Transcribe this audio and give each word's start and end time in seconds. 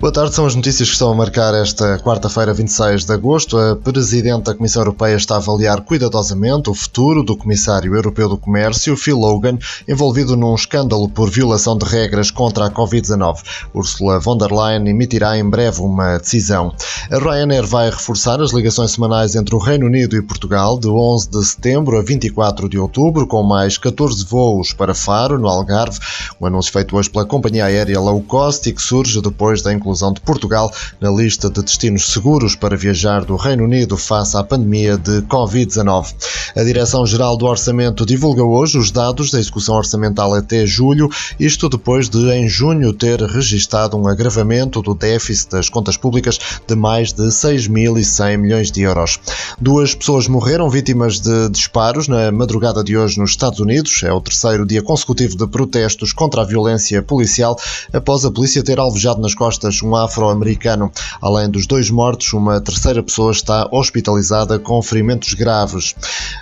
Boa 0.00 0.10
tarde, 0.10 0.34
são 0.34 0.46
as 0.46 0.54
notícias 0.54 0.88
que 0.88 0.94
estão 0.94 1.12
a 1.12 1.14
marcar 1.14 1.52
esta 1.52 1.98
quarta-feira, 1.98 2.54
26 2.54 3.04
de 3.04 3.12
agosto. 3.12 3.58
A 3.58 3.76
Presidente 3.76 4.44
da 4.44 4.54
Comissão 4.54 4.80
Europeia 4.80 5.14
está 5.14 5.34
a 5.34 5.36
avaliar 5.36 5.82
cuidadosamente 5.82 6.70
o 6.70 6.74
futuro 6.74 7.22
do 7.22 7.36
Comissário 7.36 7.94
Europeu 7.94 8.26
do 8.26 8.38
Comércio, 8.38 8.96
Phil 8.96 9.20
Hogan, 9.20 9.58
envolvido 9.86 10.38
num 10.38 10.54
escândalo 10.54 11.06
por 11.06 11.28
violação 11.28 11.76
de 11.76 11.84
regras 11.84 12.30
contra 12.30 12.64
a 12.64 12.70
Covid-19. 12.70 13.40
Ursula 13.74 14.18
von 14.18 14.38
der 14.38 14.50
Leyen 14.50 14.88
emitirá 14.88 15.36
em 15.36 15.46
breve 15.46 15.82
uma 15.82 16.16
decisão. 16.16 16.74
A 17.10 17.18
Ryanair 17.18 17.66
vai 17.66 17.90
reforçar 17.90 18.40
as 18.40 18.54
ligações 18.54 18.92
semanais 18.92 19.34
entre 19.34 19.54
o 19.54 19.58
Reino 19.58 19.84
Unido 19.84 20.16
e 20.16 20.22
Portugal 20.22 20.78
de 20.78 20.88
11 20.88 21.28
de 21.28 21.44
setembro 21.44 21.98
a 21.98 22.02
24 22.02 22.70
de 22.70 22.78
outubro, 22.78 23.26
com 23.26 23.42
mais 23.42 23.76
14 23.76 24.24
voos 24.24 24.72
para 24.72 24.94
Faro, 24.94 25.38
no 25.38 25.46
Algarve. 25.46 25.98
Um 26.40 26.46
anúncio 26.46 26.72
feito 26.72 26.96
hoje 26.96 27.10
pela 27.10 27.26
companhia 27.26 27.66
aérea 27.66 28.00
low 28.00 28.22
cost 28.22 28.66
e 28.66 28.72
que 28.72 28.80
surge 28.80 29.20
depois 29.20 29.60
da 29.60 29.70
inclusão 29.70 29.89
inclusão 29.90 30.12
de 30.12 30.20
Portugal 30.20 30.72
na 31.00 31.10
lista 31.10 31.50
de 31.50 31.62
destinos 31.62 32.12
seguros 32.12 32.54
para 32.54 32.76
viajar 32.76 33.24
do 33.24 33.34
Reino 33.36 33.64
Unido 33.64 33.96
face 33.96 34.36
à 34.36 34.44
pandemia 34.44 34.96
de 34.96 35.22
Covid-19. 35.22 36.14
A 36.56 36.62
Direção-Geral 36.62 37.36
do 37.36 37.46
Orçamento 37.46 38.06
divulga 38.06 38.44
hoje 38.44 38.78
os 38.78 38.90
dados 38.90 39.30
da 39.30 39.40
execução 39.40 39.74
orçamental 39.74 40.32
até 40.34 40.64
julho, 40.64 41.08
isto 41.38 41.68
depois 41.68 42.08
de, 42.08 42.18
em 42.30 42.48
junho, 42.48 42.92
ter 42.92 43.20
registado 43.20 43.96
um 43.96 44.06
agravamento 44.06 44.80
do 44.80 44.94
déficit 44.94 45.50
das 45.50 45.68
contas 45.68 45.96
públicas 45.96 46.38
de 46.66 46.76
mais 46.76 47.12
de 47.12 47.24
6.100 47.24 48.36
milhões 48.38 48.70
de 48.70 48.82
euros. 48.82 49.18
Duas 49.60 49.94
pessoas 49.94 50.28
morreram 50.28 50.70
vítimas 50.70 51.20
de 51.20 51.48
disparos 51.48 52.06
na 52.06 52.30
madrugada 52.30 52.84
de 52.84 52.96
hoje 52.96 53.18
nos 53.18 53.30
Estados 53.30 53.58
Unidos. 53.58 54.02
É 54.04 54.12
o 54.12 54.20
terceiro 54.20 54.64
dia 54.64 54.82
consecutivo 54.82 55.36
de 55.36 55.46
protestos 55.48 56.12
contra 56.12 56.42
a 56.42 56.44
violência 56.44 57.02
policial 57.02 57.58
após 57.92 58.24
a 58.24 58.30
polícia 58.30 58.62
ter 58.62 58.78
alvejado 58.78 59.20
nas 59.20 59.34
costas 59.34 59.79
um 59.82 59.94
afro-americano. 59.94 60.90
Além 61.20 61.48
dos 61.50 61.66
dois 61.66 61.90
mortos, 61.90 62.32
uma 62.32 62.60
terceira 62.60 63.02
pessoa 63.02 63.32
está 63.32 63.68
hospitalizada 63.70 64.58
com 64.58 64.80
ferimentos 64.82 65.34
graves. 65.34 65.94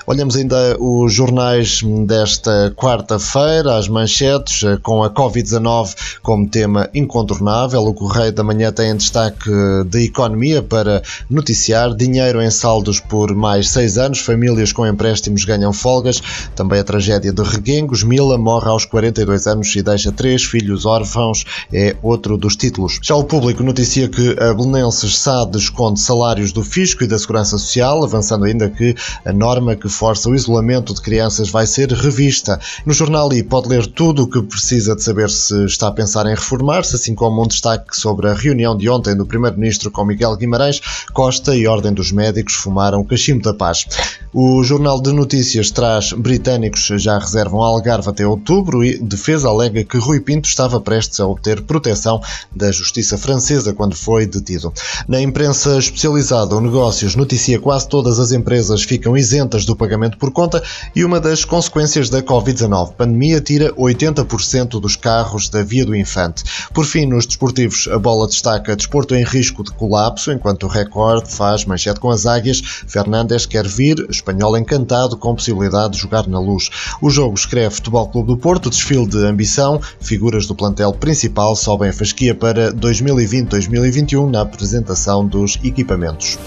Olhamos 0.07 0.37
ainda 0.37 0.77
os 0.79 1.13
jornais 1.13 1.81
desta 2.07 2.73
quarta-feira, 2.77 3.77
as 3.77 3.89
manchetes, 3.89 4.63
eh, 4.63 4.79
com 4.83 5.03
a 5.03 5.11
Covid-19 5.11 5.95
como 6.23 6.49
tema 6.49 6.89
incontornável. 6.95 7.83
O 7.83 7.95
Correio 7.95 8.33
da 8.33 8.43
Manhã 8.43 8.73
tem 8.73 8.91
em 8.91 8.97
destaque 8.97 9.51
de 9.87 10.05
economia 10.05 10.63
para 10.63 11.03
noticiar 11.29 11.95
dinheiro 11.95 12.41
em 12.43 12.51
saldos 12.51 13.01
por 13.01 13.35
mais 13.35 13.71
seis 13.71 13.99
anos, 13.99 14.21
famílias 14.21 14.73
com 14.73 14.87
empréstimos 14.87 15.45
ganham 15.45 15.73
folgas. 15.73 16.21
Também 16.55 16.81
a 16.81 16.85
tragédia 16.85 17.33
de 17.33 17.43
Reguengos, 17.43 18.03
Mila 18.03 18.39
morre 18.39 18.69
aos 18.69 18.85
42 18.85 19.47
anos 19.47 19.75
e 19.77 19.83
deixa 19.83 20.13
três 20.13 20.45
filhos 20.45 20.87
órfãos, 20.87 21.45
é 21.73 21.97
outro 22.03 22.37
dos 22.37 22.57
títulos. 22.57 22.99
Já 23.03 23.15
o 23.15 23.25
Público 23.29 23.63
noticia 23.63 24.09
que 24.09 24.35
a 24.41 24.55
Belenenses 24.55 25.19
SAD 25.19 25.59
esconde 25.59 26.01
salários 26.01 26.51
do 26.51 26.65
Fisco 26.65 27.05
e 27.05 27.07
da 27.07 27.19
Segurança 27.19 27.59
Social, 27.59 28.03
avançando 28.03 28.47
ainda 28.47 28.71
que 28.71 28.95
a 29.23 29.35
norma 29.35 29.77
que 29.77 29.87
força 29.87 30.31
o 30.31 30.35
isolamento 30.35 30.95
de 30.95 31.03
crianças 31.03 31.51
vai 31.51 31.67
ser 31.67 31.93
revista. 31.93 32.59
No 32.87 32.95
jornal 32.95 33.31
I 33.35 33.43
pode 33.43 33.69
ler 33.69 33.87
tudo 33.87 34.23
o 34.23 34.31
que 34.31 34.41
precisa 34.41 34.97
de 34.97 35.03
saber 35.03 35.29
se 35.29 35.67
está 35.67 35.89
a 35.89 35.93
pensar 35.93 36.25
em 36.25 36.35
reformar-se, 36.35 36.97
assim 36.97 37.15
como 37.15 37.45
um 37.45 37.47
destaque 37.47 37.95
sobre 37.95 38.29
a 38.29 38.35
reunião 38.35 38.75
de 38.75 38.89
ontem 38.89 39.15
do 39.15 39.27
Primeiro-Ministro 39.27 39.91
com 39.91 40.07
Miguel 40.07 40.35
Guimarães, 40.35 40.81
Costa 41.13 41.55
e 41.55 41.67
Ordem 41.67 41.93
dos 41.93 42.11
Médicos 42.11 42.55
fumaram 42.55 43.05
cachimbo 43.05 43.43
da 43.43 43.53
paz. 43.53 43.85
O 44.33 44.65
Jornal 44.65 45.03
de 45.03 45.13
Notícias 45.13 45.71
traz 45.71 46.15
britânicos 46.15 46.87
já 46.97 47.19
reservam 47.19 47.61
Algarve 47.61 48.09
até 48.09 48.27
outubro 48.27 48.83
e 48.83 48.97
defesa 48.97 49.49
alega 49.49 49.85
que 49.85 49.99
Rui 49.99 50.21
Pinto 50.21 50.49
estava 50.49 50.81
prestes 50.81 51.21
a 51.21 51.27
obter 51.27 51.61
proteção 51.61 52.23
da 52.57 52.73
Justiça 52.73 53.18
francesa 53.19 53.75
quando 53.75 53.95
foi 53.95 54.27
detido. 54.27 54.73
Na 55.07 55.21
imprensa 55.21 55.79
especializada, 55.79 56.57
o 56.57 56.61
Negócios 56.61 57.15
noticia 57.15 57.61
quase 57.61 57.89
todas 57.89 58.19
as 58.19 58.33
empresas 58.33 58.83
ficam 58.83 59.17
isentas 59.17 59.65
do 59.65 59.77
pagamento 59.77 60.17
por 60.17 60.31
conta 60.31 60.63
e 60.95 61.05
uma 61.05 61.21
das 61.21 61.45
consequências 61.45 62.09
da 62.09 62.23
Covid-19. 62.23 62.95
Pandemia 62.95 63.41
tira 63.41 63.73
80% 63.75 64.81
dos 64.81 64.97
carros 64.97 65.49
da 65.49 65.63
Via 65.63 65.85
do 65.85 65.95
Infante. 65.95 66.45
Por 66.73 66.85
fim, 66.85 67.07
nos 67.07 67.27
desportivos, 67.27 67.89
a 67.91 67.99
bola 67.99 68.27
destaca 68.27 68.77
desporto 68.77 69.15
em 69.15 69.25
risco 69.25 69.63
de 69.63 69.73
colapso, 69.73 70.33
enquanto 70.33 70.65
o 70.65 70.69
Record 70.69 71.27
faz 71.27 71.65
manchete 71.65 72.01
com 72.01 72.11
as 72.11 72.27
águias. 72.27 72.63
Fernandes 72.87 73.47
quer 73.47 73.67
vir, 73.67 74.07
espanhol 74.09 74.57
encantado 74.57 75.17
com 75.17 75.35
possibilidade 75.35 75.95
de 75.95 76.01
jogar 76.01 76.27
na 76.27 76.39
luz. 76.39 76.71
O 77.03 77.11
jogo 77.11 77.35
escreve 77.35 77.75
Futebol 77.75 78.09
Clube 78.09 78.29
do 78.29 78.37
Porto, 78.37 78.71
desfile 78.71 79.07
de 79.07 79.19
ambição, 79.25 79.81
figuras 80.01 80.47
do 80.47 80.55
plantel 80.55 80.93
principal 80.93 81.57
sobem 81.57 81.91
a 81.91 81.93
fasquia 81.93 82.35
para 82.35 82.73
2020 82.73 83.08
2020-2021 83.15 84.31
na 84.31 84.43
apresentação 84.43 85.27
dos 85.27 85.59
equipamentos. 85.63 86.39